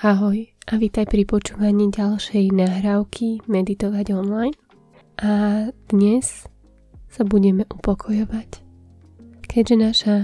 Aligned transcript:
Ahoj 0.00 0.48
a 0.72 0.80
vítaj 0.80 1.12
pri 1.12 1.28
počúvaní 1.28 1.92
ďalšej 1.92 2.56
nahrávky 2.56 3.44
Meditovať 3.44 4.16
online. 4.16 4.56
A 5.20 5.68
dnes 5.92 6.48
sa 7.12 7.20
budeme 7.20 7.68
upokojovať. 7.68 8.64
Keďže 9.44 9.76
naša 9.76 10.16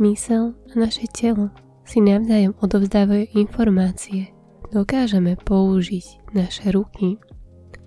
mysel 0.00 0.56
a 0.72 0.72
naše 0.72 1.04
telo 1.12 1.52
si 1.84 2.00
navzájom 2.00 2.56
odovzdávajú 2.64 3.36
informácie, 3.36 4.32
dokážeme 4.72 5.36
použiť 5.36 6.32
naše 6.32 6.72
ruky 6.72 7.20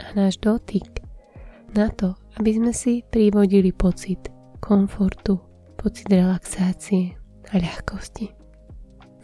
a 0.06 0.14
náš 0.14 0.38
dotyk 0.38 1.02
na 1.74 1.90
to, 1.90 2.14
aby 2.38 2.62
sme 2.62 2.70
si 2.70 3.02
privodili 3.10 3.74
pocit 3.74 4.30
komfortu, 4.62 5.42
pocit 5.82 6.14
relaxácie 6.14 7.18
a 7.50 7.58
ľahkosti. 7.58 8.30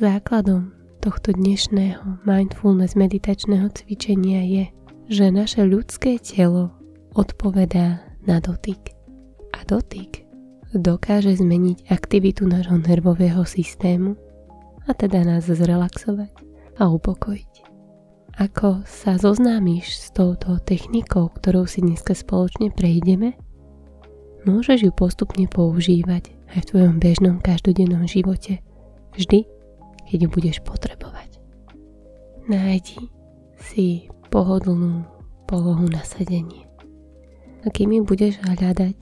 Základom 0.02 0.79
tohto 1.00 1.32
dnešného 1.32 2.28
mindfulness 2.28 3.00
meditačného 3.00 3.72
cvičenia 3.72 4.44
je, 4.44 4.64
že 5.08 5.32
naše 5.32 5.64
ľudské 5.64 6.20
telo 6.20 6.76
odpovedá 7.16 8.04
na 8.28 8.44
dotyk. 8.44 8.92
A 9.56 9.64
dotyk 9.64 10.28
dokáže 10.76 11.40
zmeniť 11.40 11.88
aktivitu 11.88 12.44
nášho 12.52 12.84
nervového 12.84 13.48
systému 13.48 14.20
a 14.86 14.92
teda 14.92 15.24
nás 15.24 15.48
zrelaxovať 15.48 16.36
a 16.84 16.92
upokojiť. 16.92 17.54
Ako 18.36 18.84
sa 18.84 19.16
zoznámiš 19.16 20.04
s 20.04 20.08
touto 20.12 20.60
technikou, 20.60 21.32
ktorou 21.32 21.64
si 21.64 21.80
dneska 21.80 22.12
spoločne 22.12 22.76
prejdeme, 22.76 23.40
môžeš 24.44 24.84
ju 24.84 24.92
postupne 24.92 25.48
používať 25.48 26.36
aj 26.56 26.60
v 26.60 26.70
tvojom 26.76 26.96
bežnom 27.00 27.40
každodennom 27.40 28.04
živote. 28.04 28.60
Vždy, 29.16 29.59
keď 30.10 30.26
ju 30.26 30.30
budeš 30.34 30.58
potrebovať. 30.66 31.38
Nájdi 32.50 33.14
si 33.62 34.10
pohodlnú 34.34 35.06
polohu 35.46 35.86
na 35.86 36.02
sedenie. 36.02 36.66
A 37.62 37.70
kým 37.70 37.94
ju 37.94 38.02
budeš 38.02 38.42
hľadať, 38.42 38.98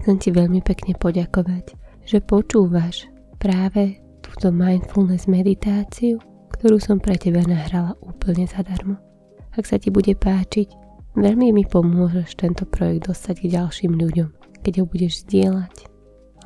chcem 0.00 0.16
ti 0.16 0.32
veľmi 0.32 0.64
pekne 0.64 0.96
poďakovať, 0.96 1.76
že 2.08 2.24
počúvaš 2.24 3.04
práve 3.36 4.00
túto 4.24 4.48
mindfulness 4.48 5.28
meditáciu, 5.28 6.16
ktorú 6.56 6.80
som 6.80 6.96
pre 6.96 7.20
teba 7.20 7.44
nahrala 7.44 7.92
úplne 8.00 8.48
zadarmo. 8.48 8.96
Ak 9.58 9.68
sa 9.68 9.76
ti 9.76 9.92
bude 9.92 10.16
páčiť, 10.16 10.72
veľmi 11.18 11.52
mi 11.52 11.64
pomôžeš 11.68 12.38
tento 12.38 12.64
projekt 12.64 13.12
dostať 13.12 13.44
k 13.44 13.52
ďalším 13.60 13.92
ľuďom, 13.98 14.30
keď 14.64 14.72
ho 14.80 14.84
budeš 14.88 15.26
zdieľať, 15.26 15.74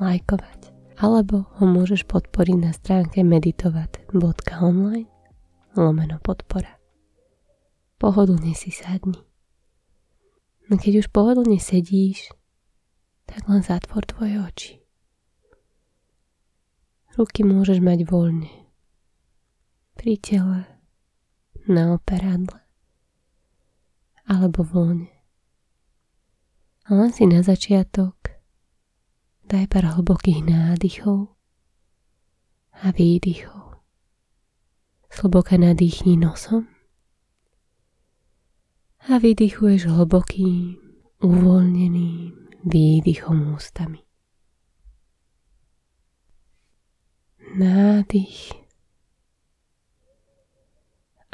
lajkovať 0.01 0.60
alebo 1.01 1.49
ho 1.57 1.65
môžeš 1.65 2.05
podporiť 2.05 2.57
na 2.61 2.77
stránke 2.77 3.25
meditovať.online 3.25 5.09
lomeno 5.75 6.21
podpora. 6.21 6.77
Pohodlne 7.97 8.53
si 8.53 8.69
sadni. 8.69 9.17
No 10.69 10.77
keď 10.77 11.03
už 11.03 11.09
pohodlne 11.09 11.57
sedíš, 11.57 12.29
tak 13.25 13.49
len 13.49 13.65
zatvor 13.65 14.05
tvoje 14.05 14.37
oči. 14.45 14.73
Ruky 17.17 17.43
môžeš 17.43 17.81
mať 17.83 18.07
voľne. 18.07 18.53
Pri 19.97 20.17
tele, 20.21 20.69
na 21.69 21.93
operadle 21.97 22.61
alebo 24.31 24.63
voľne. 24.63 25.11
A 26.87 26.95
len 26.95 27.11
si 27.11 27.27
na 27.27 27.43
začiatok 27.43 28.15
Daj 29.51 29.67
pár 29.67 29.99
hlbokých 29.99 30.47
nádychov 30.47 31.35
a 32.71 32.95
výdychov. 32.95 33.83
Sloboka 35.11 35.59
nadýchni 35.59 36.15
nosom 36.15 36.71
a 39.11 39.19
vydychuješ 39.19 39.91
hlbokým, 39.91 40.79
uvoľneným 41.19 42.63
výdychom 42.63 43.59
ústami. 43.59 44.07
Nádych 47.59 48.55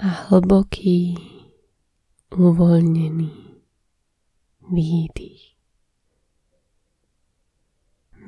a 0.01 0.33
hlboký, 0.33 1.21
uvoľnený 2.33 3.61
výdych. 4.73 5.56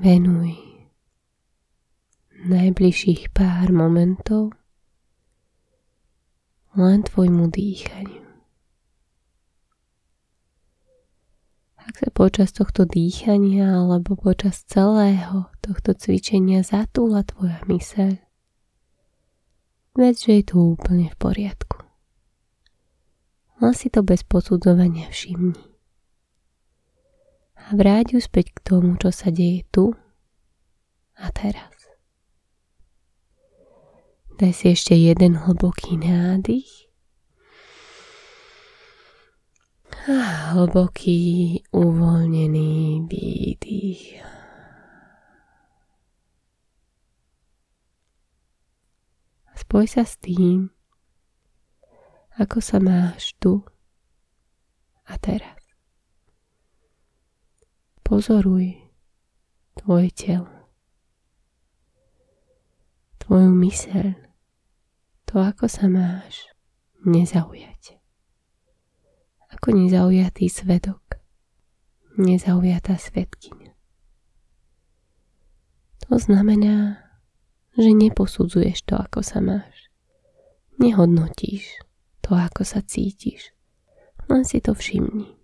Venuj 0.09 0.57
najbližších 2.49 3.29
pár 3.37 3.69
momentov 3.69 4.57
len 6.73 7.05
tvojmu 7.05 7.53
dýchaniu. 7.53 8.25
Ak 11.77 12.01
sa 12.01 12.09
počas 12.09 12.57
tohto 12.57 12.89
dýchania 12.89 13.85
alebo 13.85 14.17
počas 14.17 14.65
celého 14.65 15.53
tohto 15.61 15.93
cvičenia 15.93 16.65
zatúla 16.65 17.29
tvoja 17.29 17.61
myseľ, 17.69 18.17
veď, 19.93 20.15
že 20.17 20.31
je 20.41 20.45
to 20.49 20.57
úplne 20.73 21.13
v 21.13 21.17
poriadku. 21.21 21.85
Len 23.61 23.77
si 23.77 23.93
to 23.93 24.01
bez 24.01 24.25
posudzovania 24.25 25.13
všimni 25.13 25.68
a 27.69 27.77
vráť 27.77 28.17
ju 28.17 28.21
späť 28.25 28.56
k 28.56 28.59
tomu, 28.65 28.97
čo 28.97 29.12
sa 29.12 29.29
deje 29.29 29.69
tu 29.69 29.93
a 31.21 31.29
teraz. 31.37 31.93
Daj 34.41 34.53
si 34.56 34.67
ešte 34.73 34.97
jeden 34.97 35.37
hlboký 35.37 36.01
nádych. 36.01 36.89
A 40.09 40.56
hlboký, 40.56 41.61
uvoľnený 41.75 43.05
výdych. 43.05 44.25
Spoj 49.59 49.85
sa 49.85 50.09
s 50.09 50.17
tým, 50.17 50.73
ako 52.41 52.62
sa 52.65 52.81
máš 52.81 53.37
tu 53.37 53.61
a 55.05 55.21
teraz. 55.21 55.58
Pozoruj 58.09 58.73
tvoje 59.77 60.09
telo, 60.17 60.49
tvoju 63.21 63.53
myseľ, 63.53 64.17
to 65.29 65.37
ako 65.37 65.69
sa 65.69 65.93
máš 65.93 66.49
nezaujať. 67.05 68.01
Ako 69.53 69.77
nezaujatý 69.77 70.49
svedok, 70.49 71.21
nezaujatá 72.17 72.97
svetkyňa. 72.97 73.77
To 76.09 76.17
znamená, 76.17 77.05
že 77.77 77.93
neposudzuješ 77.93 78.89
to, 78.89 78.97
ako 78.97 79.21
sa 79.21 79.45
máš. 79.45 79.93
Nehodnotíš 80.81 81.77
to, 82.25 82.33
ako 82.33 82.65
sa 82.65 82.81
cítiš. 82.81 83.53
Len 84.33 84.49
si 84.49 84.65
to 84.65 84.73
všimni. 84.73 85.37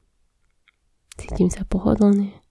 Cítim 1.20 1.52
sa 1.52 1.68
pohodlne, 1.68 2.43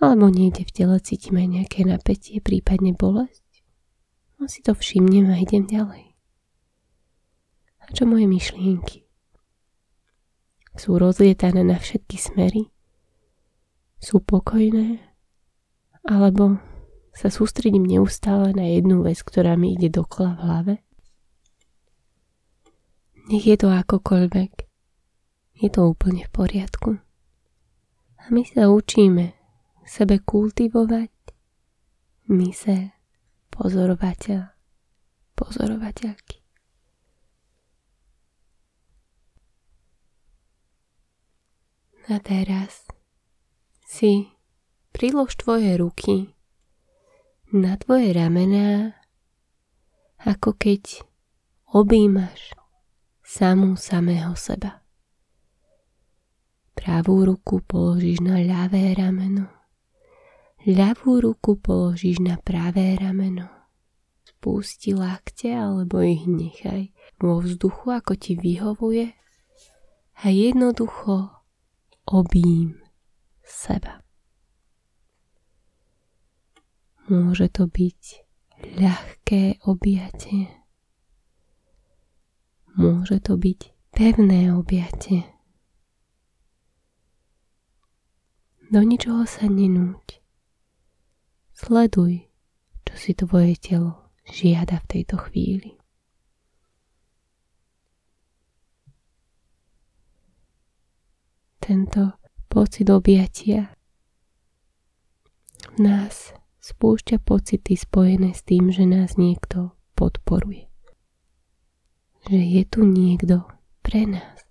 alebo 0.00 0.32
niekde 0.32 0.64
v 0.64 0.72
tele 0.72 0.96
cítim 1.04 1.36
aj 1.36 1.48
nejaké 1.60 1.84
napätie, 1.84 2.40
prípadne 2.40 2.96
bolesť. 2.96 3.44
No 4.40 4.48
si 4.48 4.64
to 4.64 4.72
všimnem 4.72 5.28
a 5.28 5.36
idem 5.36 5.68
ďalej. 5.68 6.16
A 7.84 7.92
čo 7.92 8.08
moje 8.08 8.24
myšlienky? 8.24 9.04
Sú 10.72 10.96
rozlietané 10.96 11.60
na 11.60 11.76
všetky 11.76 12.16
smery? 12.16 12.72
Sú 14.00 14.24
pokojné? 14.24 15.04
Alebo 16.08 16.56
sa 17.12 17.28
sústredím 17.28 17.84
neustále 17.84 18.56
na 18.56 18.64
jednu 18.64 19.04
vec, 19.04 19.20
ktorá 19.20 19.60
mi 19.60 19.76
ide 19.76 19.92
dokola 19.92 20.32
v 20.32 20.40
hlave? 20.40 20.74
Nech 23.28 23.44
je 23.44 23.56
to 23.60 23.68
akokoľvek. 23.68 24.52
Je 25.60 25.68
to 25.68 25.80
úplne 25.84 26.24
v 26.24 26.30
poriadku. 26.32 26.90
A 28.16 28.24
my 28.32 28.48
sa 28.48 28.72
učíme 28.72 29.39
sebe 29.90 30.22
kultivovať 30.22 31.10
myseľ 32.30 32.94
pozorovateľ, 33.50 34.54
pozorovateľky. 35.34 36.38
A 42.06 42.22
teraz 42.22 42.86
si 43.82 44.30
prilož 44.94 45.34
tvoje 45.34 45.74
ruky 45.74 46.38
na 47.50 47.74
tvoje 47.74 48.14
ramená, 48.14 48.94
ako 50.22 50.54
keď 50.54 51.02
objímaš 51.74 52.54
samú 53.26 53.74
samého 53.74 54.38
seba. 54.38 54.86
Pravú 56.78 57.26
ruku 57.26 57.58
položíš 57.62 58.22
na 58.22 58.38
ľavé 58.42 58.94
rameno 58.94 59.59
Ľavú 60.68 61.24
ruku 61.24 61.56
položíš 61.56 62.20
na 62.20 62.36
pravé 62.36 62.92
rameno. 63.00 63.48
Spusti 64.28 64.92
lakte 64.92 65.56
alebo 65.56 66.04
ich 66.04 66.28
nechaj 66.28 66.92
vo 67.16 67.40
vzduchu, 67.40 67.96
ako 67.96 68.12
ti 68.20 68.36
vyhovuje 68.36 69.08
a 70.20 70.24
jednoducho 70.28 71.32
obím 72.04 72.76
seba. 73.40 74.04
Môže 77.08 77.48
to 77.48 77.64
byť 77.64 78.00
ľahké 78.76 79.64
objatie. 79.64 80.52
Môže 82.76 83.16
to 83.24 83.40
byť 83.40 83.60
pevné 83.96 84.52
objatie. 84.52 85.24
Do 88.68 88.84
ničoho 88.84 89.24
sa 89.24 89.48
nenúť. 89.48 90.19
Sleduj, 91.60 92.24
čo 92.88 92.94
si 92.96 93.12
tvoje 93.12 93.52
telo 93.60 94.16
žiada 94.24 94.80
v 94.80 94.88
tejto 94.96 95.20
chvíli. 95.28 95.76
Tento 101.60 102.16
pocit 102.48 102.88
objatia 102.88 103.76
v 105.76 105.84
nás 105.84 106.32
spúšťa 106.64 107.20
pocity 107.28 107.76
spojené 107.76 108.32
s 108.32 108.40
tým, 108.40 108.72
že 108.72 108.88
nás 108.88 109.20
niekto 109.20 109.76
podporuje. 110.00 110.64
Že 112.24 112.40
je 112.40 112.62
tu 112.64 112.88
niekto 112.88 113.44
pre 113.84 114.08
nás. 114.08 114.48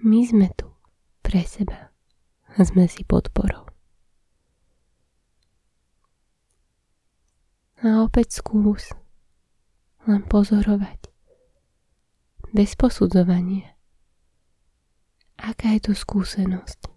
My 0.00 0.24
sme 0.24 0.48
tu 0.56 0.72
pre 1.20 1.44
seba 1.44 1.92
a 2.56 2.64
sme 2.64 2.88
si 2.88 3.04
podporou. 3.04 3.67
A 7.78 8.02
opäť 8.02 8.42
skús 8.42 8.90
len 10.10 10.26
pozorovať 10.26 11.08
bez 12.50 12.74
posudzovania. 12.74 13.76
Aká 15.38 15.78
je 15.78 15.86
to 15.86 15.92
skúsenosť? 15.94 16.90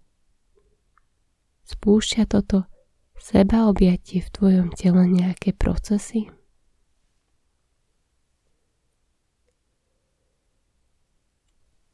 Spúšťa 1.70 2.26
toto 2.26 2.66
seba 3.14 3.70
objatie 3.70 4.18
v 4.26 4.32
tvojom 4.34 4.68
tele 4.74 5.06
nejaké 5.06 5.54
procesy? 5.54 6.26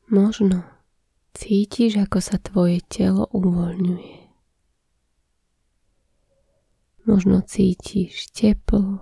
Možno 0.08 0.64
cítiš, 1.36 2.00
ako 2.00 2.18
sa 2.24 2.40
tvoje 2.40 2.80
telo 2.88 3.28
uvoľňuje. 3.36 4.27
Možno 7.08 7.40
cítiš 7.40 8.28
teplo, 8.36 9.00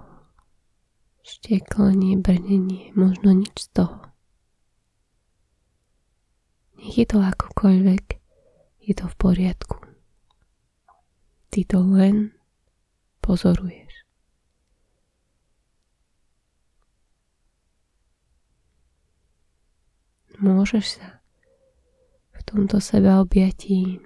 šteklenie, 1.26 2.14
brnenie, 2.22 2.94
možno 2.94 3.34
nič 3.34 3.66
z 3.66 3.82
toho. 3.82 3.98
Nech 6.78 7.02
je 7.02 7.06
to 7.10 7.18
akokoľvek, 7.18 8.04
je 8.86 8.92
to 8.94 9.10
v 9.10 9.14
poriadku. 9.18 9.82
Ty 11.50 11.60
to 11.66 11.82
len 11.82 12.30
pozoruješ. 13.26 14.06
Môžeš 20.38 21.00
sa 21.02 21.18
v 22.38 22.40
tomto 22.46 22.78
sebaobjatí 22.78 23.98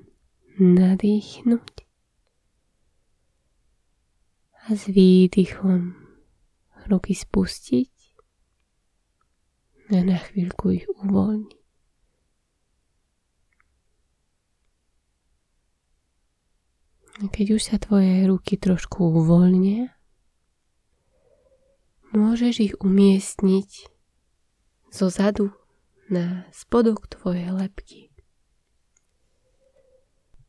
nadýchnuť 0.56 1.79
a 4.70 4.78
s 4.78 4.86
výdychom 4.86 5.98
ruky 6.86 7.10
spustiť 7.10 7.90
a 9.90 9.98
na 10.06 10.14
chvíľku 10.14 10.70
ich 10.70 10.86
uvoľniť. 10.86 11.58
Keď 17.34 17.46
už 17.50 17.62
sa 17.66 17.82
tvoje 17.82 18.22
ruky 18.30 18.54
trošku 18.54 19.10
uvoľnia, 19.10 19.90
môžeš 22.14 22.54
ich 22.70 22.74
umiestniť 22.78 23.90
zo 24.94 25.10
zadu 25.10 25.50
na 26.06 26.46
spodok 26.54 27.10
tvojej 27.10 27.50
lepky. 27.50 28.14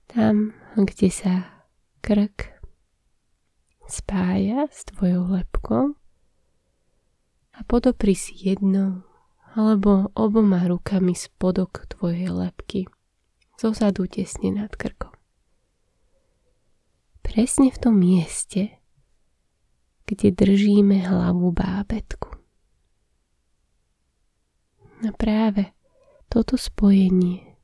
Tam, 0.05 0.53
kde 0.77 1.09
sa 1.09 1.65
krk 2.05 2.60
spája 3.91 4.71
s 4.71 4.87
tvojou 4.89 5.27
lepkou 5.35 5.93
a 7.51 7.59
podopri 7.67 8.15
si 8.15 8.33
jednou 8.33 9.03
alebo 9.51 10.07
oboma 10.15 10.63
rukami 10.63 11.11
spodok 11.11 11.85
tvojej 11.91 12.31
lepky 12.31 12.87
zozadu 13.59 14.07
tesne 14.07 14.55
nad 14.55 14.71
krkom 14.73 15.11
presne 17.31 17.71
v 17.71 17.79
tom 17.79 17.95
mieste, 17.95 18.75
kde 20.03 20.35
držíme 20.35 21.07
hlavu 21.07 21.55
bábetku. 21.55 22.27
A 25.07 25.09
práve 25.15 25.71
toto 26.27 26.59
spojenie 26.59 27.55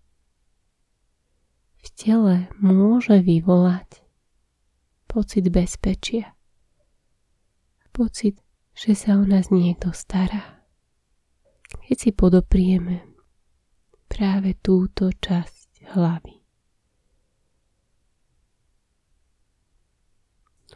v 1.83 1.87
tele 1.99 2.47
môže 2.63 3.19
vyvolať 3.19 4.06
pocit 5.17 5.49
bezpečia. 5.49 6.37
Pocit, 7.89 8.37
že 8.77 8.93
sa 8.93 9.17
o 9.17 9.25
nás 9.25 9.49
niekto 9.49 9.89
stará. 9.89 10.61
Keď 11.89 11.97
si 11.97 12.09
podoprieme 12.13 13.01
práve 14.05 14.53
túto 14.61 15.09
časť 15.09 15.89
hlavy. 15.97 16.37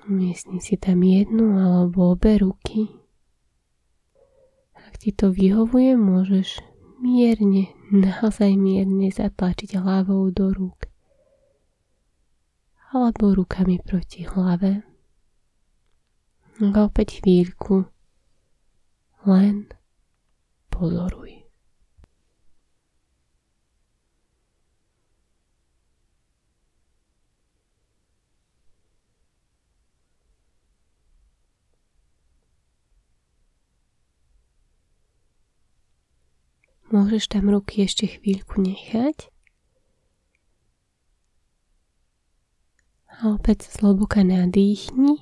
Umiestni 0.10 0.58
si 0.58 0.74
tam 0.82 1.06
jednu 1.06 1.62
alebo 1.62 2.18
obe 2.18 2.42
ruky. 2.42 2.90
Ak 4.74 4.98
ti 4.98 5.14
to 5.14 5.30
vyhovuje, 5.30 5.94
môžeš 5.94 6.66
mierne, 6.98 7.70
naozaj 7.94 8.58
mierne 8.58 9.14
zatlačiť 9.14 9.78
hlavou 9.78 10.34
do 10.34 10.50
rúk. 10.50 10.91
Alebo 12.92 13.32
rukami 13.32 13.80
proti 13.80 14.28
hlave. 14.28 14.84
A 16.60 16.78
opäť 16.84 17.24
chvíľku 17.24 17.88
len 19.24 19.72
pozoruj. 20.68 21.42
Môžeš 36.92 37.32
tam 37.32 37.48
ruky 37.48 37.88
ešte 37.88 38.04
chvíľku 38.20 38.60
nechať. 38.60 39.32
A 43.22 43.38
opäť 43.38 43.70
zloboka 43.70 44.26
nadýchni. 44.26 45.22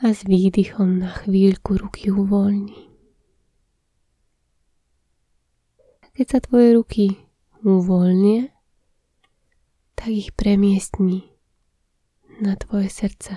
A 0.00 0.16
s 0.16 0.24
výdychom 0.24 0.96
na 0.96 1.12
chvíľku 1.12 1.76
ruky 1.76 2.08
uvoľni. 2.08 2.88
Keď 6.16 6.26
sa 6.32 6.40
tvoje 6.40 6.72
ruky 6.72 7.04
uvoľnia, 7.60 8.48
tak 9.92 10.08
ich 10.08 10.32
premiestni 10.32 11.28
na 12.40 12.56
tvoje 12.56 12.88
srdce. 12.88 13.36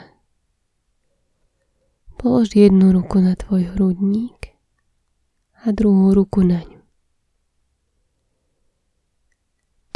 Polož 2.15 2.55
jednu 2.55 2.95
ruku 2.95 3.19
na 3.19 3.35
tvoj 3.35 3.75
hrudník 3.75 4.55
a 5.63 5.75
druhú 5.75 6.15
ruku 6.15 6.47
na 6.47 6.63
ňu. 6.63 6.78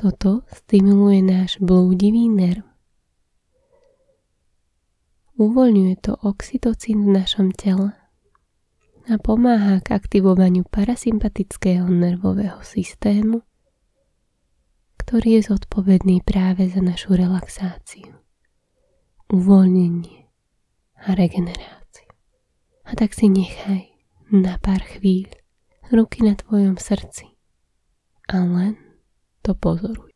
Toto 0.03 0.43
stimuluje 0.51 1.23
náš 1.23 1.63
blúdivý 1.63 2.27
nerv. 2.27 2.67
Uvoľňuje 5.39 5.95
to 6.03 6.19
oxytocín 6.27 7.07
v 7.07 7.23
našom 7.23 7.55
tele 7.55 7.95
a 9.07 9.15
pomáha 9.15 9.79
k 9.79 9.95
aktivovaniu 9.95 10.67
parasympatického 10.67 11.87
nervového 11.87 12.59
systému, 12.67 13.47
ktorý 14.99 15.39
je 15.39 15.55
zodpovedný 15.55 16.19
práve 16.19 16.67
za 16.67 16.83
našu 16.83 17.15
relaxáciu, 17.15 18.11
uvoľnenie 19.31 20.27
a 20.99 21.15
regeneráciu. 21.15 22.11
A 22.83 22.91
tak 22.99 23.15
si 23.15 23.31
nechaj 23.31 23.87
na 24.35 24.59
pár 24.59 24.83
chvíľ 24.83 25.31
ruky 25.95 26.27
na 26.27 26.35
tvojom 26.35 26.75
srdci 26.75 27.39
a 28.27 28.43
len 28.43 28.82
to 29.43 29.51
pozoruj. 29.51 30.13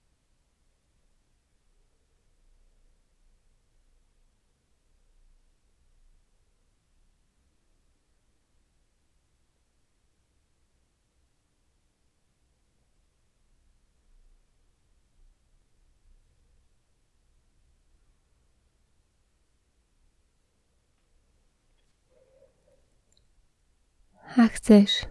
Ak 24.38 24.62
chceš, 24.62 25.10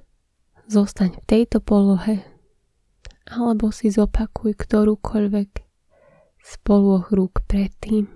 zostaň 0.71 1.19
v 1.19 1.23
tejto 1.27 1.59
polohe 1.59 2.36
alebo 3.27 3.75
si 3.75 3.91
zopakuj 3.91 4.55
ktorúkoľvek 4.55 5.51
z 6.47 6.53
poloh 6.63 7.03
rúk 7.11 7.43
predtým 7.51 8.07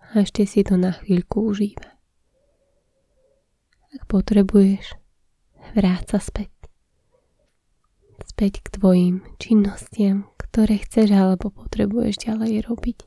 a 0.00 0.24
ešte 0.24 0.48
si 0.48 0.64
to 0.64 0.80
na 0.80 0.96
chvíľku 0.96 1.44
užíva. 1.44 2.00
Ak 3.94 4.08
potrebuješ, 4.08 4.96
vráť 5.76 6.16
sa 6.16 6.18
späť. 6.24 6.50
Späť 8.24 8.64
k 8.64 8.80
tvojim 8.80 9.16
činnostiam, 9.36 10.32
ktoré 10.40 10.80
chceš 10.82 11.14
alebo 11.14 11.52
potrebuješ 11.52 12.26
ďalej 12.26 12.66
robiť. 12.66 12.98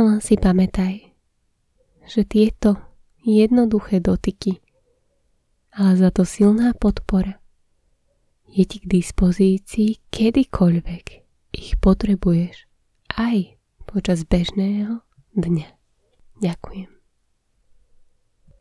Len 0.00 0.18
si 0.24 0.34
pamätaj, 0.40 1.14
že 2.08 2.24
tieto 2.24 2.80
jednoduché 3.22 4.00
dotyky, 4.00 4.58
ale 5.76 5.94
za 6.00 6.08
to 6.08 6.24
silná 6.24 6.72
podpora 6.74 7.38
je 8.48 8.64
ti 8.64 8.76
k 8.82 8.86
dispozícii 8.88 10.08
kedykoľvek 10.08 11.06
ich 11.54 11.72
potrebuješ 11.80 12.68
aj 13.16 13.56
počas 13.88 14.24
bežného 14.28 15.00
dňa. 15.36 15.68
Ďakujem. 16.38 16.97